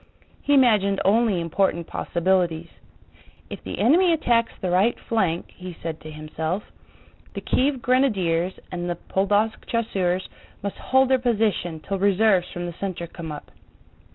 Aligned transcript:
He 0.41 0.55
imagined 0.55 0.99
only 1.05 1.39
important 1.39 1.85
possibilities: 1.85 2.69
"If 3.51 3.63
the 3.63 3.77
enemy 3.77 4.11
attacks 4.11 4.51
the 4.59 4.71
right 4.71 4.97
flank," 4.99 5.51
he 5.51 5.77
said 5.83 6.01
to 6.01 6.09
himself, 6.09 6.63
"the 7.35 7.41
Kiev 7.41 7.83
grenadiers 7.83 8.53
and 8.71 8.89
the 8.89 8.95
Podólsk 8.95 9.63
chasseurs 9.67 10.27
must 10.63 10.77
hold 10.77 11.09
their 11.09 11.19
position 11.19 11.81
till 11.81 11.99
reserves 11.99 12.49
from 12.49 12.65
the 12.65 12.73
center 12.79 13.05
come 13.05 13.31
up. 13.31 13.51